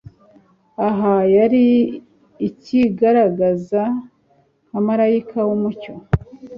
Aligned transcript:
Aha 0.87 1.15
yari 1.37 1.65
acyigaragaza 2.47 3.83
nka 4.69 4.79
marayika 4.85 5.39
w'umucyo, 5.47 5.93